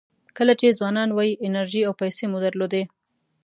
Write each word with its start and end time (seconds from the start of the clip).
کله 0.37 0.53
چې 0.59 0.75
ځوانان 0.77 1.09
وئ 1.13 1.31
انرژي 1.47 1.81
او 1.87 1.93
پیسې 2.01 2.25
مو 2.31 2.37
درلودې. 2.45 2.83